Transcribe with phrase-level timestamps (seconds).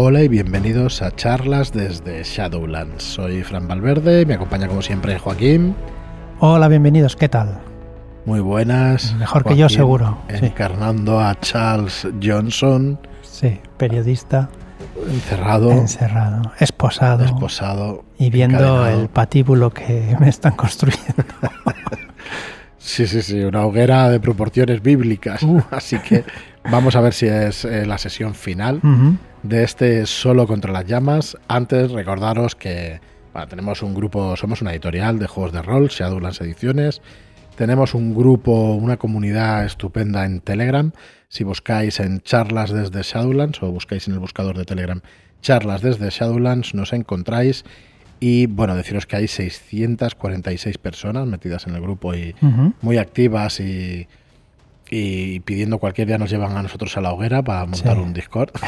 [0.00, 3.02] Hola y bienvenidos a charlas desde Shadowlands.
[3.02, 5.74] Soy Fran Valverde, me acompaña como siempre Joaquín.
[6.38, 7.58] Hola, bienvenidos, ¿qué tal?
[8.24, 9.12] Muy buenas.
[9.16, 10.16] Mejor que yo, seguro.
[10.28, 13.00] Encarnando a Charles Johnson.
[13.22, 14.48] Sí, periodista.
[15.10, 15.72] Encerrado.
[15.72, 17.24] Encerrado, esposado.
[17.24, 18.04] Esposado.
[18.20, 21.24] Y viendo el patíbulo que me están construyendo.
[22.78, 25.42] sí, sí, sí, una hoguera de proporciones bíblicas.
[25.42, 25.60] Uh.
[25.72, 26.24] Así que
[26.70, 28.80] vamos a ver si es eh, la sesión final
[29.42, 31.36] de este Solo contra las llamas.
[31.48, 33.00] Antes, recordaros que
[33.48, 37.02] tenemos un grupo, somos una editorial de juegos de rol, Shadowlands Ediciones.
[37.56, 40.92] Tenemos un grupo, una comunidad estupenda en Telegram.
[41.28, 45.00] Si buscáis en charlas desde Shadowlands o buscáis en el buscador de Telegram
[45.40, 47.64] charlas desde Shadowlands, nos encontráis.
[48.20, 52.34] Y bueno, deciros que hay 646 personas metidas en el grupo y
[52.80, 54.08] muy activas y,
[54.90, 58.50] y, pidiendo cualquier día nos llevan a nosotros a la hoguera para montar un Discord.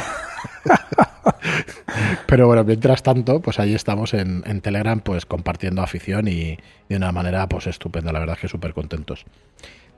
[2.27, 7.13] Pero bueno, mientras tanto, pues ahí estamos en, Telegram, pues compartiendo afición y de una
[7.13, 9.24] manera pues estupenda, la verdad es que súper contentos.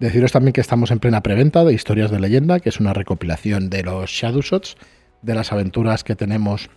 [0.00, 3.70] Deciros también que estamos en plena preventa de Historias de Leyenda, que es una recopilación
[3.70, 4.76] de los Shadowshots,
[5.20, 6.70] de las aventuras que tenemos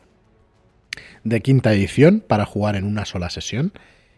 [1.24, 3.74] de quinta edición para jugar en una sola sesión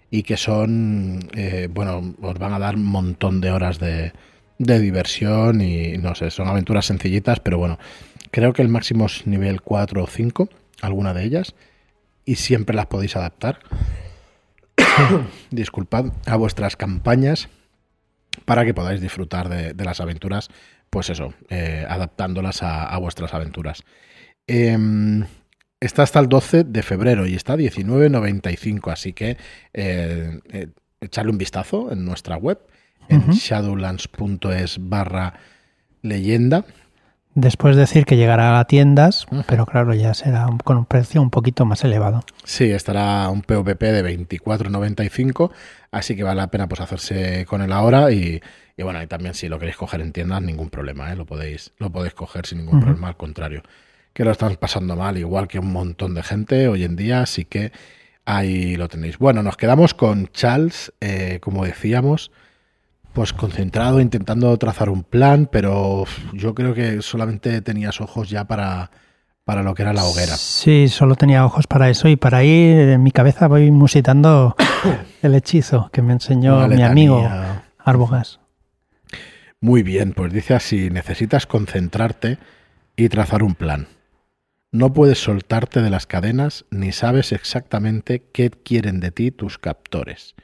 [0.09, 4.13] y que son, eh, bueno, os van a dar un montón de horas de,
[4.59, 7.77] de diversión y no sé, son aventuras sencillitas, pero bueno,
[8.31, 10.49] Creo que el máximo es nivel 4 o 5,
[10.81, 11.55] alguna de ellas,
[12.25, 13.59] y siempre las podéis adaptar.
[15.51, 17.49] Disculpad, a vuestras campañas
[18.45, 20.49] para que podáis disfrutar de, las aventuras,
[20.89, 23.83] pues eso, eh, adaptándolas a, vuestras aventuras.
[24.45, 25.25] Em,
[25.79, 29.37] está hasta el 12 de febrero y está 19.95, así que
[29.73, 30.67] eh, eh,
[31.01, 32.59] echarle un vistazo en nuestra web,
[33.09, 35.33] en shadowlands.es barra
[36.01, 36.65] leyenda
[37.37, 41.65] Después decir que llegará a tiendas, pero claro, ya será con un precio un poquito
[41.65, 42.23] más elevado.
[42.43, 45.51] Sí, estará un PVP de 24.95,
[45.91, 48.41] así que vale la pena pues hacerse con él ahora y,
[48.79, 51.15] bueno, y también si lo queréis coger en tiendas, ningún problema, ¿eh?
[51.15, 53.61] lo, podéis, lo podéis coger sin ningún problema, al contrario,
[54.13, 57.45] que lo estamos pasando mal, igual que un montón de gente hoy en día, así
[57.45, 57.71] que
[58.25, 59.19] ahí lo tenéis.
[59.19, 62.31] Bueno, nos quedamos con Charles, eh, como decíamos,
[63.17, 68.91] pues concentrado, intentando trazar un plan, pero yo creo que solamente tenías ojos ya para,
[69.43, 70.37] para lo que era la hoguera.
[70.37, 74.55] Sí, solo tenía ojos para eso y para ahí en mi cabeza voy musitando
[75.23, 77.27] el hechizo que me enseñó mi amigo
[77.79, 78.39] Arbogas.
[79.61, 82.37] Muy bien, pues dice así, necesitas concentrarte
[82.95, 83.87] y trazar un plan.
[84.71, 90.35] No puedes soltarte de las cadenas ni sabes exactamente qué quieren de ti tus captores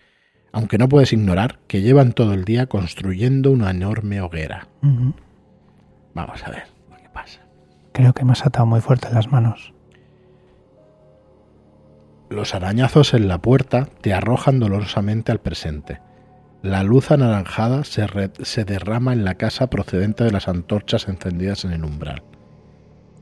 [0.54, 4.68] aunque no puedes ignorar que llevan todo el día construyendo una enorme hoguera.
[6.14, 6.64] Vamos a ver
[7.02, 7.42] qué pasa.
[7.92, 9.74] Creo que me has atado muy fuerte las manos.
[12.30, 16.00] Los arañazos en la puerta te arrojan dolorosamente al presente.
[16.62, 18.08] La luz anaranjada se,
[18.44, 22.24] se derrama en la casa procedente de las antorchas encendidas en el umbral.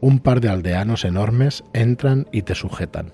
[0.01, 3.13] Un par de aldeanos enormes entran y te sujetan.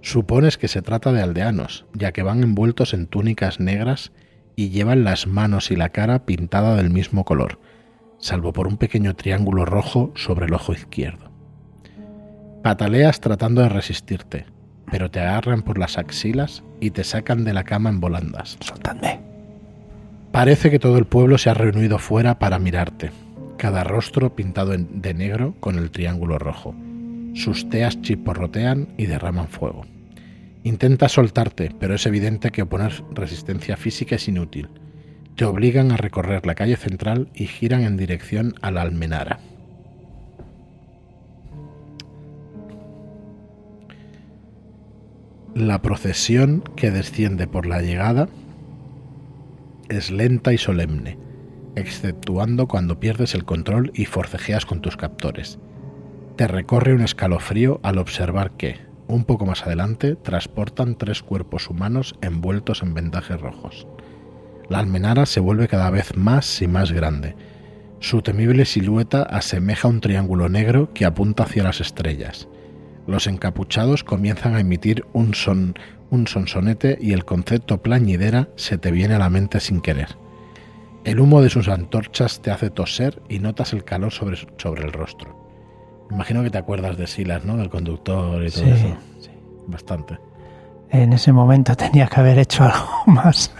[0.00, 4.12] Supones que se trata de aldeanos, ya que van envueltos en túnicas negras
[4.54, 7.58] y llevan las manos y la cara pintada del mismo color,
[8.18, 11.30] salvo por un pequeño triángulo rojo sobre el ojo izquierdo.
[12.62, 14.46] Pataleas tratando de resistirte,
[14.90, 18.56] pero te agarran por las axilas y te sacan de la cama en volandas.
[18.60, 19.20] Soltadme.
[20.32, 23.10] Parece que todo el pueblo se ha reunido fuera para mirarte,
[23.56, 26.74] cada rostro pintado de negro con el triángulo rojo.
[27.36, 29.84] Sus teas chisporrotean y derraman fuego.
[30.64, 34.70] Intenta soltarte, pero es evidente que oponer resistencia física es inútil.
[35.36, 39.38] Te obligan a recorrer la calle central y giran en dirección a la Almenara.
[45.54, 48.30] La procesión que desciende por la llegada
[49.90, 51.18] es lenta y solemne,
[51.74, 55.58] exceptuando cuando pierdes el control y forcejeas con tus captores.
[56.36, 58.78] Te recorre un escalofrío al observar que,
[59.08, 63.86] un poco más adelante, transportan tres cuerpos humanos envueltos en vendajes rojos.
[64.68, 67.34] La almenara se vuelve cada vez más y más grande.
[68.00, 72.48] Su temible silueta asemeja un triángulo negro que apunta hacia las estrellas.
[73.06, 75.74] Los encapuchados comienzan a emitir un son,
[76.10, 80.18] un sonsonete y el concepto plañidera se te viene a la mente sin querer.
[81.04, 84.92] El humo de sus antorchas te hace toser y notas el calor sobre, sobre el
[84.92, 85.45] rostro.
[86.10, 87.56] Imagino que te acuerdas de Silas, ¿no?
[87.56, 88.86] Del conductor y todo eso.
[89.20, 89.30] Sí.
[89.66, 90.18] Bastante.
[90.90, 93.52] En ese momento tenía que haber hecho algo más.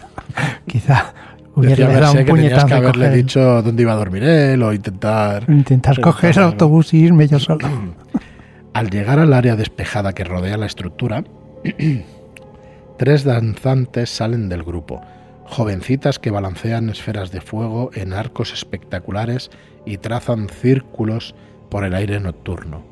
[0.66, 1.12] Quizá
[1.54, 2.66] hubiera dado un puñetazo.
[2.66, 5.44] que haberle dicho dónde iba a dormir él o intentar.
[5.48, 7.68] Intentar coger el autobús y irme yo solo.
[8.72, 11.24] Al llegar al área despejada que rodea la estructura,
[12.98, 15.00] tres danzantes salen del grupo,
[15.46, 19.50] jovencitas que balancean esferas de fuego en arcos espectaculares
[19.86, 21.34] y trazan círculos
[21.70, 22.82] por el aire nocturno.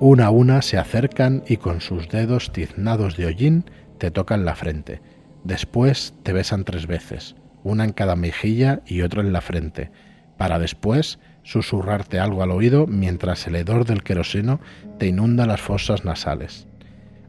[0.00, 3.64] Una a una se acercan y con sus dedos tiznados de hollín
[3.98, 5.00] te tocan la frente.
[5.44, 9.90] Después te besan tres veces, una en cada mejilla y otra en la frente,
[10.36, 14.60] para después susurrarte algo al oído mientras el hedor del queroseno
[14.98, 16.66] te inunda las fosas nasales.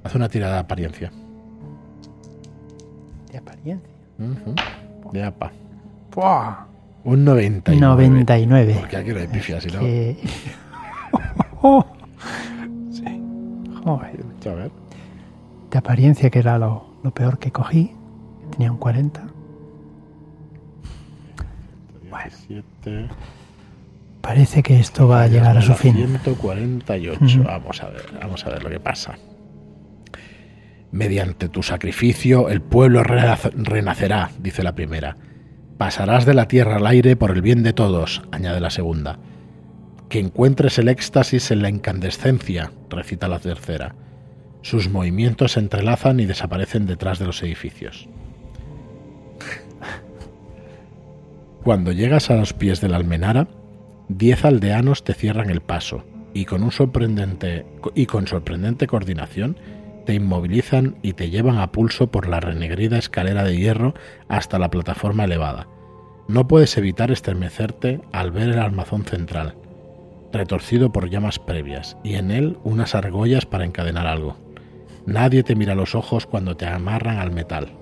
[0.04, 1.12] Haz una tirada de apariencia.
[3.32, 3.90] ¿De apariencia?
[5.12, 5.52] De apa.
[6.14, 6.66] ¡Buah!
[7.04, 7.80] Un 99.
[7.80, 8.76] 99.
[8.80, 9.80] Porque aquí no hay pifia, si no.
[11.66, 13.22] Que- sí.
[13.84, 14.26] Joder.
[14.48, 14.72] A ver.
[15.72, 17.92] De apariencia, que era lo, lo peor que cogí.
[18.52, 19.22] Tenía un 40.
[22.48, 23.08] 17.
[24.22, 25.96] Parece que esto va a llegar a su fin.
[25.96, 27.20] 148.
[27.24, 27.44] Ujú.
[27.44, 29.16] Vamos a ver, vamos a ver lo que pasa.
[30.92, 35.18] Mediante tu sacrificio el pueblo renac- renacerá, dice la primera.
[35.78, 39.20] Pasarás de la tierra al aire por el bien de todos, añade la segunda.
[40.10, 43.96] Que encuentres el éxtasis en la incandescencia, recita la tercera.
[44.62, 48.08] Sus movimientos se entrelazan y desaparecen detrás de los edificios.
[51.64, 53.48] Cuando llegas a los pies de la almenara,
[54.08, 56.04] diez aldeanos te cierran el paso
[56.34, 57.66] y con un sorprendente
[57.96, 59.58] y con sorprendente coordinación
[60.06, 63.96] te inmovilizan y te llevan a pulso por la renegrida escalera de hierro
[64.28, 65.68] hasta la plataforma elevada.
[66.28, 69.56] No puedes evitar estremecerte al ver el armazón central,
[70.32, 74.38] retorcido por llamas previas, y en él unas argollas para encadenar algo.
[75.06, 77.74] Nadie te mira los ojos cuando te amarran al metal.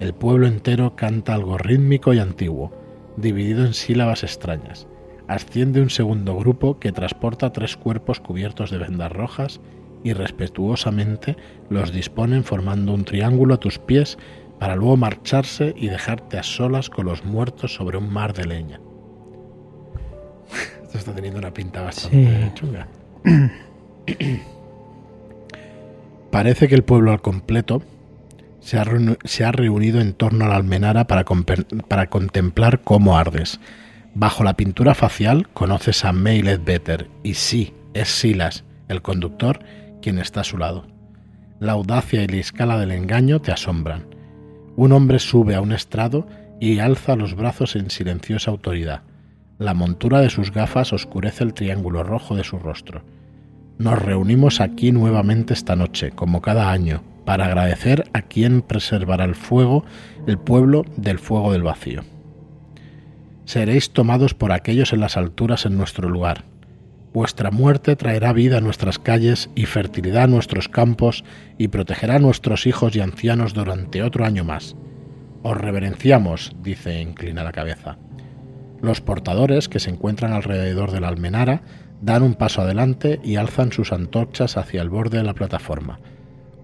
[0.00, 2.72] El pueblo entero canta algo rítmico y antiguo,
[3.16, 4.86] dividido en sílabas extrañas.
[5.28, 9.60] Asciende un segundo grupo que transporta tres cuerpos cubiertos de vendas rojas
[10.02, 11.36] y respetuosamente
[11.68, 14.18] los disponen formando un triángulo a tus pies
[14.58, 18.80] para luego marcharse y dejarte a solas con los muertos sobre un mar de leña.
[20.90, 22.50] Esto está teniendo una pinta bastante Sí.
[22.54, 22.88] chunga.
[26.30, 27.82] Parece que el pueblo al completo
[28.60, 31.24] se ha, reuni- se ha reunido en torno a la almenara para
[32.08, 33.60] contemplar cómo ardes.
[34.14, 39.60] Bajo la pintura facial conoces a May Ledbetter y sí, es Silas, el conductor,
[40.02, 40.86] quien está a su lado.
[41.60, 44.06] La audacia y la escala del engaño te asombran.
[44.76, 46.26] Un hombre sube a un estrado
[46.60, 49.02] y alza los brazos en silenciosa autoridad.
[49.60, 53.02] La montura de sus gafas oscurece el triángulo rojo de su rostro.
[53.76, 59.34] Nos reunimos aquí nuevamente esta noche, como cada año, para agradecer a quien preservará el
[59.34, 59.84] fuego,
[60.26, 62.04] el pueblo del fuego del vacío.
[63.44, 66.44] Seréis tomados por aquellos en las alturas en nuestro lugar.
[67.12, 71.22] Vuestra muerte traerá vida a nuestras calles y fertilidad a nuestros campos
[71.58, 74.74] y protegerá a nuestros hijos y ancianos durante otro año más.
[75.42, 77.98] Os reverenciamos, dice inclina la cabeza.
[78.82, 81.62] Los portadores que se encuentran alrededor de la almenara
[82.00, 86.00] dan un paso adelante y alzan sus antorchas hacia el borde de la plataforma.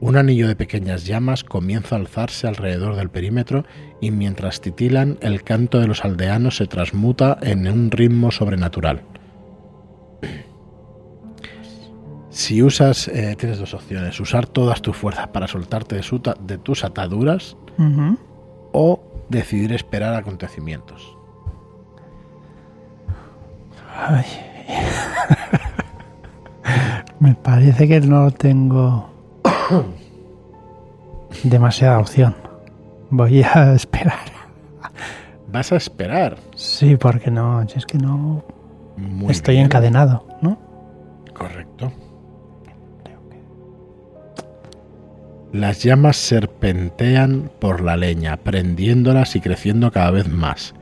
[0.01, 3.65] Un anillo de pequeñas llamas comienza a alzarse alrededor del perímetro
[4.01, 9.03] y mientras titilan el canto de los aldeanos se transmuta en un ritmo sobrenatural.
[12.29, 16.37] Si usas, eh, tienes dos opciones, usar todas tus fuerzas para soltarte de, su ta-
[16.39, 17.57] de tus ataduras
[18.73, 21.16] o decidir esperar acontecimientos.
[23.97, 24.25] Ay.
[27.21, 29.09] Me parece que no tengo
[31.45, 32.35] demasiada opción.
[33.11, 34.19] Voy a esperar.
[35.51, 36.37] Vas a esperar.
[36.55, 38.45] Sí, porque no, si es que no
[38.97, 39.67] Muy estoy bien.
[39.67, 40.59] encadenado, ¿no?
[41.33, 41.93] Correcto.
[45.53, 50.75] Las llamas serpentean por la leña, prendiéndolas y creciendo cada vez más.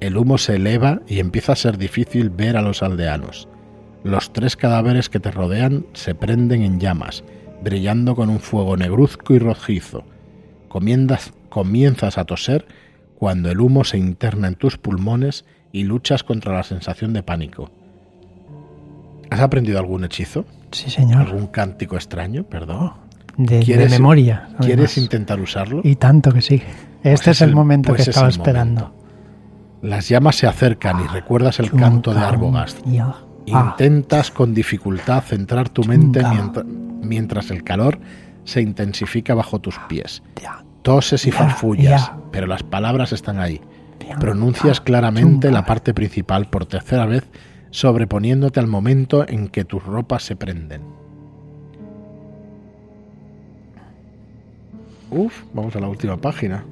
[0.00, 3.48] El humo se eleva y empieza a ser difícil ver a los aldeanos.
[4.04, 7.24] Los tres cadáveres que te rodean se prenden en llamas,
[7.62, 10.04] brillando con un fuego negruzco y rojizo.
[10.68, 12.66] Comiendas- comienzas a toser
[13.18, 17.70] cuando el humo se interna en tus pulmones y luchas contra la sensación de pánico.
[19.30, 20.44] ¿Has aprendido algún hechizo?
[20.70, 21.22] Sí, señor.
[21.22, 22.44] ¿Algún cántico extraño?
[22.44, 22.92] Perdón.
[23.36, 24.48] De, de ¿Quieres- memoria.
[24.60, 25.80] ¿Quieres intentar usarlo?
[25.82, 26.56] Y tanto que sí.
[27.02, 28.82] Este Pues es el momento pues que es estaba esperando.
[28.82, 29.05] momento.
[29.86, 32.84] Las llamas se acercan y recuerdas el canto de Arbogast.
[33.46, 36.24] Intentas con dificultad centrar tu mente
[37.02, 38.00] mientras, el calor
[38.42, 40.24] se intensifica bajo tus pies.
[40.82, 43.60] Toses y farfullas, pero las palabras están ahí.
[44.18, 47.22] Pronuncias claramente la parte principal por tercera vez,
[47.70, 50.82] sobreponiéndote al momento en que tus ropas se prenden.
[55.12, 56.64] Uf, vamos a la última página.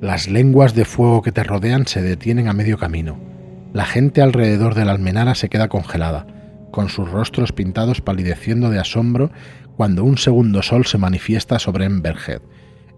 [0.00, 3.18] Las lenguas de fuego que te rodean se detienen a medio camino.
[3.72, 6.26] La gente alrededor de la almenara se queda congelada,
[6.70, 9.30] con sus rostros pintados palideciendo de asombro
[9.74, 12.42] cuando un segundo sol se manifiesta sobre Emberhead.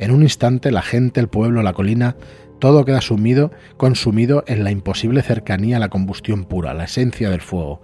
[0.00, 2.16] En un instante la gente, el pueblo, la colina,
[2.58, 7.42] todo queda sumido, consumido en la imposible cercanía a la combustión pura, la esencia del
[7.42, 7.80] fuego.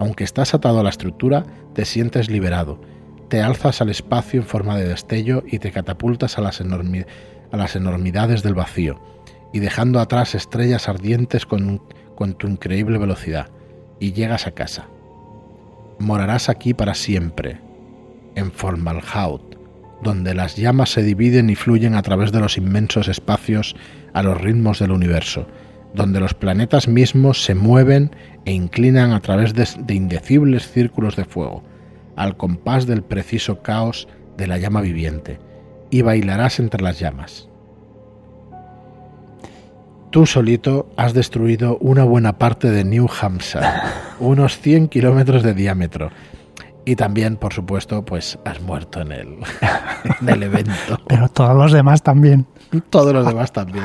[0.00, 2.80] Aunque estás atado a la estructura, te sientes liberado.
[3.28, 6.60] Te alzas al espacio en forma de destello y te catapultas a las,
[7.52, 9.00] a las enormidades del vacío,
[9.52, 11.80] y dejando atrás estrellas ardientes con,
[12.36, 13.48] tu increíble velocidad,
[14.00, 14.86] y llegas a casa.
[15.98, 17.60] Morarás aquí para siempre,
[18.34, 19.56] en Formalhaut,
[20.02, 23.74] donde las llamas se dividen y fluyen a través de los inmensos espacios
[24.12, 25.46] a los ritmos del universo,
[25.94, 28.14] donde los planetas mismos se mueven
[28.44, 31.64] e inclinan a través de, de, indecibles círculos de fuego,
[32.14, 35.40] al compás del preciso caos de la llama viviente,
[35.90, 37.48] y bailarás entre las llamas.
[40.10, 43.66] Tú solito has destruido una buena parte de New Hampshire,
[44.20, 46.10] unos 100 kilómetros de diámetro,
[46.86, 49.28] y también, por supuesto, pues has muerto en el,
[50.22, 50.98] en el evento.
[51.06, 52.46] Pero todos los demás también.
[52.88, 53.84] Todos los demás también.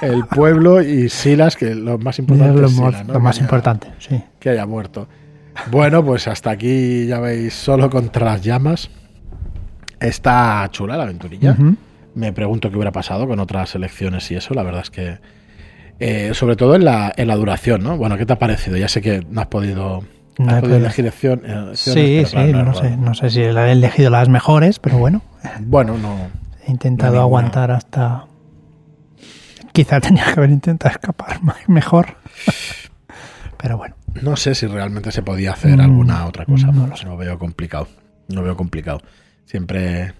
[0.00, 3.12] El pueblo y Silas, que lo más importante lo, es Silas, ¿no?
[3.14, 4.22] lo más que haya- importante, sí.
[4.40, 5.06] que haya muerto.
[5.70, 8.90] Bueno, pues hasta aquí ya veis, solo contra las llamas.
[10.08, 11.56] Está chula la aventurilla.
[12.14, 14.54] Me pregunto qué hubiera pasado con otras elecciones y eso.
[14.54, 15.18] La verdad es que.
[15.98, 17.96] eh, sobre todo en la, en la duración, ¿no?
[17.96, 18.76] Bueno, ¿qué te ha parecido?
[18.76, 20.04] Ya sé que no has podido,
[20.38, 21.70] No has he podido elegir elección- eh.
[21.74, 25.22] Sí, sí, claro, no, sé, no sé si he elegido las mejores, pero bueno,
[25.60, 26.16] Bueno, no.
[26.66, 27.38] he intentado No, ninguna.
[27.40, 28.26] aguantar hasta...
[29.72, 32.06] Quizá tenía que haber intentado escapar mejor.
[33.56, 36.66] Pero bueno, No sé si realmente se podía hacer Mm, alguna otra cosa.
[36.68, 37.06] no lo sé.
[37.06, 37.88] No veo complicado.
[38.28, 39.00] No veo complicado.
[39.46, 40.14] Siempre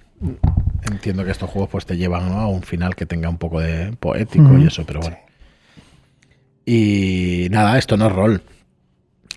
[0.90, 2.40] entiendo que estos juegos pues te llevan ¿no?
[2.40, 5.16] a un final que tenga un poco de poético y eso, pero bueno.
[6.66, 8.42] Y nada, esto no es rol.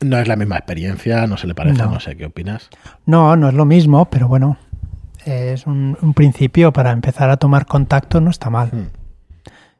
[0.01, 1.99] No es la misma experiencia, no se le parece, no, No.
[1.99, 2.69] sé qué opinas.
[3.05, 4.57] no, no es lo mismo, pero bueno,
[5.25, 8.69] es un, un principio para empezar a tomar contacto, no está mal.
[8.71, 8.87] Mm.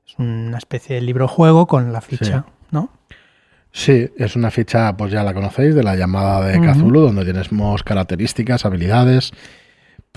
[0.08, 2.90] Es una especie de libro-juego con la ficha, ¿no?
[3.72, 6.60] Sí, es una ficha, pues ya la conocéis, de la llamada de.
[6.60, 9.32] Cthulhu, donde tenemos características, habilidades,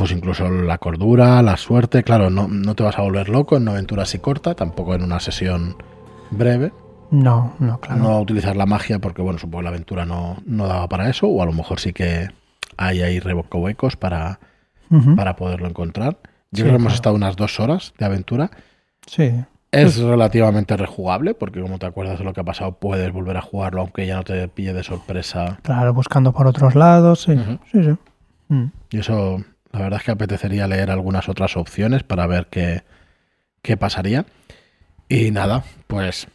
[0.00, 2.02] pues incluso la cordura, la suerte.
[2.02, 5.02] Claro, no, no te vas a volver loco en una aventura así corta, tampoco en
[5.02, 5.76] una sesión
[6.30, 6.72] breve.
[7.10, 8.00] No, no, claro.
[8.02, 11.26] No utilizar la magia porque, bueno, supongo que la aventura no, no daba para eso,
[11.26, 12.28] o a lo mejor sí que
[12.78, 13.20] hay ahí
[13.52, 14.40] huecos para,
[15.16, 16.18] para poderlo encontrar.
[16.50, 18.50] Yo Sí, creo que hemos estado unas dos horas de aventura.
[19.06, 19.32] Sí,
[19.70, 23.42] Es relativamente rejugable, porque como te acuerdas de lo que ha pasado, puedes volver a
[23.42, 25.58] jugarlo, aunque ya no te pille de sorpresa.
[25.62, 27.36] claro, buscando por otros lados, sí,
[27.70, 27.96] sí, sí.
[28.48, 28.72] Mm.
[28.90, 32.82] Y eso, la verdad es que apetecería leer algunas otras opciones para ver qué,
[33.62, 34.24] qué pasaría.
[35.08, 36.28] Y nada, pues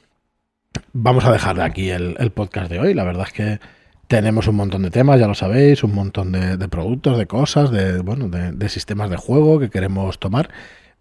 [0.93, 2.93] vamos a dejar de aquí el, el podcast de hoy.
[2.93, 3.59] La verdad es que
[4.07, 7.71] tenemos un montón de temas, ya lo sabéis, un montón de, de productos, de cosas,
[7.71, 10.49] de, bueno, de, de sistemas de juego que queremos tomar.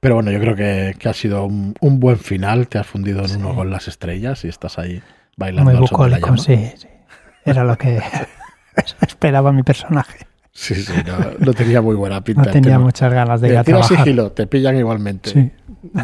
[0.00, 2.68] Pero bueno, yo creo que, que ha sido un, un buen final.
[2.68, 3.36] Te has fundido en Sí.
[3.36, 5.02] uno con las estrellas y estás ahí
[5.36, 6.88] bailando Muy bucólico, sí, sí.
[7.44, 8.00] Era lo que
[9.00, 10.26] esperaba mi personaje.
[10.56, 12.44] Sí, sí, no, no tenía muy buena pinta.
[12.44, 13.98] No tenía muchas ganas de ir Eh, a trabajar.
[13.98, 15.30] sigilo, te pillan igualmente.
[15.30, 15.50] Sí,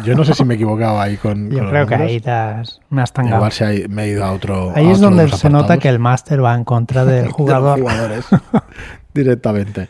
[0.03, 1.49] Yo no sé si me equivocaba ahí con.
[1.49, 3.37] yo con creo que ahí te has, me has tangado.
[3.37, 4.73] Igual si hay- me he ido a otro.
[4.75, 7.31] Ahí a es otro donde se nota que el máster va en contra del de
[7.31, 7.79] jugador.
[7.79, 8.25] jugadores
[9.13, 9.87] directamente.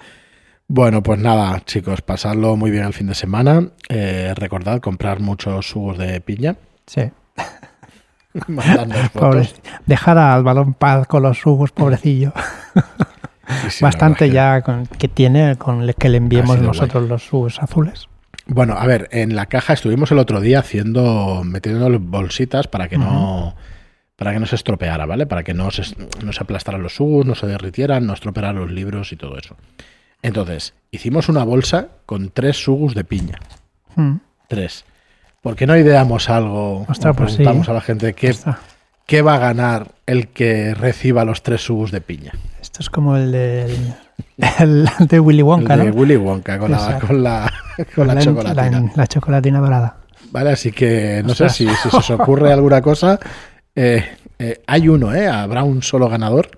[0.68, 3.68] Bueno, pues nada, chicos, pasadlo muy bien el fin de semana.
[3.90, 6.56] Eh, recordad comprar muchos jugos de piña.
[6.86, 7.12] Sí,
[9.14, 9.50] pobre.
[9.86, 12.32] Dejar al balón paz con los jugos, pobrecillo.
[13.72, 18.08] Sí, Bastante ya con, que tiene con el que le enviemos nosotros los jugos azules.
[18.46, 22.98] Bueno, a ver, en la caja estuvimos el otro día haciendo, metiendo bolsitas para que
[22.98, 23.56] no.
[24.16, 25.26] Para que no se estropeara, ¿vale?
[25.26, 25.84] Para que no se,
[26.24, 29.56] no se aplastaran los jugos, no se derritieran, no estropearan los libros y todo eso.
[30.22, 33.40] Entonces, hicimos una bolsa con tres sugus de piña.
[33.96, 34.86] Mm, Tres.
[35.42, 36.86] ¿Por qué no ideamos algo?
[36.88, 37.72] Ostras, pues preguntamos ¿eh?
[37.72, 38.36] a la gente qué,
[39.08, 42.34] qué va a ganar el que reciba los tres sugus de piña.
[42.82, 43.78] Esto es como el de,
[44.60, 45.94] el de Willy Wonka, el de ¿no?
[45.94, 47.52] Willy Wonka con la, con la,
[47.96, 48.80] con la, chocolatina.
[48.82, 49.98] La, la chocolatina dorada.
[50.32, 53.20] Vale, así que no sé si, si se os ocurre alguna cosa.
[53.76, 54.04] Eh,
[54.40, 55.28] eh, hay uno, ¿eh?
[55.28, 56.50] Habrá un solo ganador.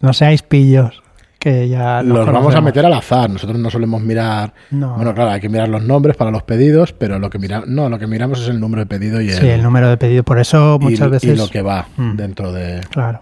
[0.00, 1.02] No seáis pillos,
[1.38, 3.28] que ya Los vamos a meter al azar.
[3.28, 4.54] Nosotros no solemos mirar.
[4.70, 4.94] No.
[4.96, 7.90] Bueno, claro, hay que mirar los nombres para los pedidos, pero lo que mira, no,
[7.90, 10.22] lo que miramos es el número de pedido y el, sí, el número de pedido.
[10.22, 11.38] Por eso y- muchas y veces...
[11.38, 12.16] lo que va Mm.
[12.16, 13.20] dentro de Claro.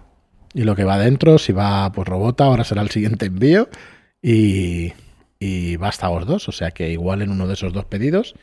[0.55, 3.69] Y lo que va dentro, si va pues robota, ahora será el siguiente envío
[4.23, 4.93] y,
[5.39, 6.49] y vástagos dos.
[6.49, 8.35] O sea que igual en uno de esos dos pedidos,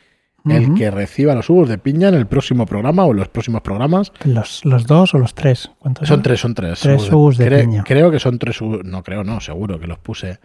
[0.44, 3.60] el que reciba los Hugus de piña en el próximo programa o en los próximos
[3.62, 4.12] programas.
[4.24, 5.70] ¿Los, los dos o los tres?
[5.78, 6.22] ¿Cuántos son?
[6.22, 6.80] tres, son tres.
[6.80, 7.84] Tres Hugus de, piña.
[7.84, 10.38] Creo que son tres No, creo, no, seguro que los puse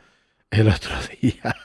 [0.51, 0.91] el otro
[1.21, 1.55] día.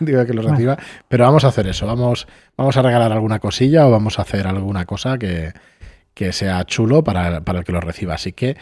[0.00, 0.78] Digo que los reciba.
[1.08, 1.86] Pero vamos a hacer eso.
[1.86, 5.52] Vamos, vamos a regalar alguna cosilla o vamos a hacer alguna cosa que,
[6.14, 8.14] que sea chulo para, para el que lo reciba.
[8.14, 8.56] Así que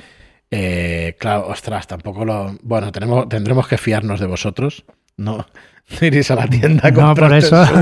[0.57, 2.57] eh, claro, ostras, tampoco lo.
[2.63, 4.85] Bueno, tenemos, tendremos que fiarnos de vosotros.
[5.17, 5.45] No,
[6.01, 7.65] iréis a la tienda a No, por eso.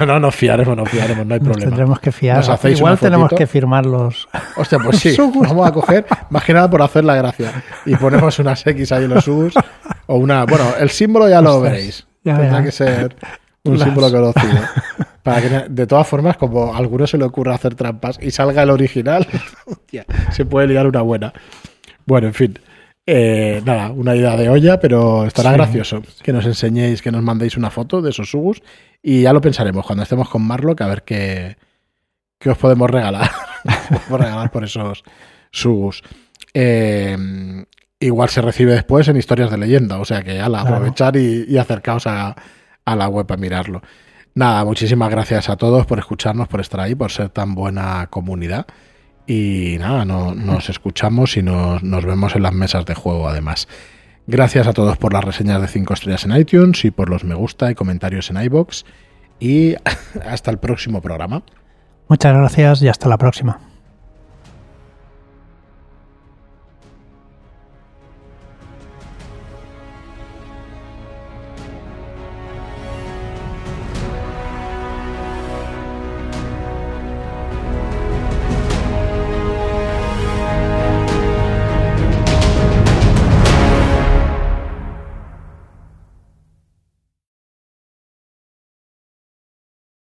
[0.00, 1.70] No, no, nos fiaremos, nos fiaremos, no hay problema.
[1.70, 2.44] tendremos que fiar.
[2.64, 4.28] Igual tenemos que firmarlos.
[4.56, 7.62] Hostia, pues sí, vamos a coger, más que nada por hacer la gracia.
[7.86, 9.54] Y ponemos unas X ahí en los subs.
[10.06, 10.44] O una.
[10.44, 12.06] Bueno, el símbolo ya lo veréis.
[12.22, 13.16] Tendrá que ser
[13.64, 14.60] un símbolo conocido.
[15.28, 18.62] Para que, de todas formas, como a alguno se le ocurra hacer trampas y salga
[18.62, 19.26] el original,
[20.30, 21.32] se puede liar una buena.
[22.06, 22.58] Bueno, en fin.
[23.06, 27.56] Eh, nada, una idea de olla, pero estará gracioso que nos enseñéis, que nos mandéis
[27.56, 28.62] una foto de esos sugus
[29.02, 31.56] y ya lo pensaremos cuando estemos con Marlock a ver qué,
[32.38, 33.30] qué os podemos regalar.
[33.88, 35.04] podemos regalar por esos
[35.50, 36.02] sugus.
[36.52, 37.16] Eh,
[37.98, 41.56] igual se recibe después en historias de leyenda, o sea que al aprovechar y, y
[41.56, 42.36] acercaos a,
[42.84, 43.82] a la web a mirarlo.
[44.38, 48.66] Nada, muchísimas gracias a todos por escucharnos, por estar ahí, por ser tan buena comunidad.
[49.26, 53.66] Y nada, no, nos escuchamos y nos, nos vemos en las mesas de juego además.
[54.28, 57.34] Gracias a todos por las reseñas de 5 estrellas en iTunes y por los me
[57.34, 58.84] gusta y comentarios en iBox.
[59.40, 59.74] Y
[60.24, 61.42] hasta el próximo programa.
[62.08, 63.67] Muchas gracias y hasta la próxima.